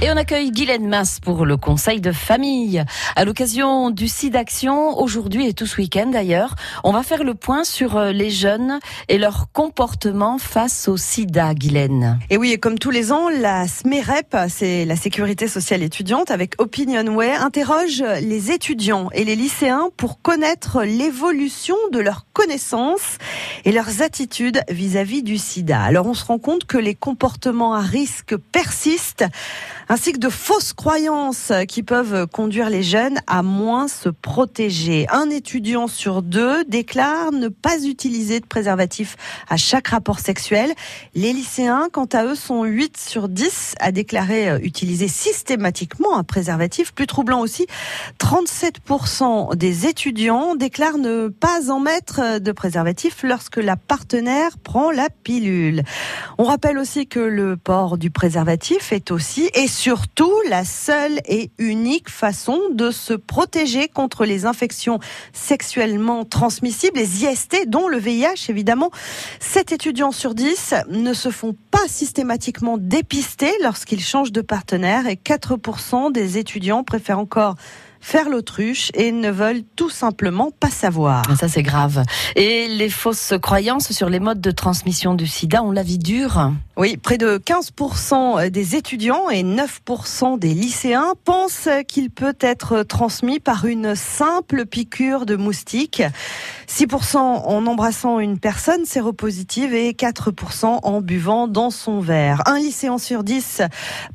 [0.00, 2.84] Et on accueille Guylaine Masse pour le conseil de famille.
[3.16, 7.64] À l'occasion du SIDAction, aujourd'hui et tout ce week-end d'ailleurs, on va faire le point
[7.64, 12.20] sur euh, les jeunes et leur comportement face au sida, Guylaine.
[12.30, 16.54] Et oui, et comme tous les ans, la SMEREP, c'est la sécurité sociale étudiante, avec
[16.58, 23.18] Opinionway, interroge les étudiants et les lycéens pour connaître l'évolution de leurs connaissances
[23.64, 25.80] et leurs attitudes vis-à-vis -vis du sida.
[25.80, 29.24] Alors on se rend compte que les comportements à risque persistent
[29.88, 35.06] ainsi que de fausses croyances qui peuvent conduire les jeunes à moins se protéger.
[35.10, 39.16] Un étudiant sur deux déclare ne pas utiliser de préservatif
[39.48, 40.72] à chaque rapport sexuel.
[41.14, 46.24] Les lycéens, quant à eux, sont 8 sur 10 à déclarer euh, utiliser systématiquement un
[46.24, 46.92] préservatif.
[46.92, 47.66] Plus troublant aussi,
[48.20, 55.08] 37% des étudiants déclarent ne pas en mettre de préservatif lorsque la partenaire prend la
[55.10, 55.82] pilule.
[56.38, 61.50] On rappelle aussi que le port du préservatif est aussi et surtout la seule et
[61.58, 64.98] unique façon de se protéger contre les infections
[65.32, 68.90] sexuellement transmissibles, les IST, dont le VIH évidemment.
[69.40, 75.14] 7 étudiants sur 10 ne se font pas systématiquement dépister lorsqu'ils changent de partenaire et
[75.14, 77.56] 4% des étudiants préfèrent encore
[78.00, 81.24] faire l'autruche et ne veulent tout simplement pas savoir.
[81.38, 82.02] Ça, c'est grave.
[82.36, 86.52] Et les fausses croyances sur les modes de transmission du sida, on la vie dure
[86.76, 93.40] Oui, près de 15% des étudiants et 9% des lycéens pensent qu'il peut être transmis
[93.40, 96.02] par une simple piqûre de moustique.
[96.68, 102.42] 6% en embrassant une personne séropositive et 4% en buvant dans son verre.
[102.46, 103.62] Un lycéen sur 10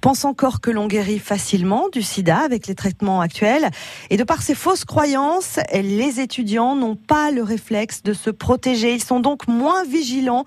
[0.01, 3.69] pense encore que l'on guérit facilement du sida avec les traitements actuels.
[4.09, 8.93] Et de par ces fausses croyances, les étudiants n'ont pas le réflexe de se protéger.
[8.93, 10.45] Ils sont donc moins vigilants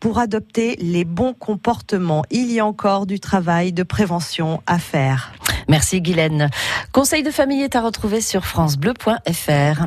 [0.00, 2.24] pour adopter les bons comportements.
[2.30, 5.32] Il y a encore du travail de prévention à faire.
[5.68, 6.50] Merci Guylaine.
[6.92, 9.86] Conseil de famille est à retrouver sur francebleu.fr.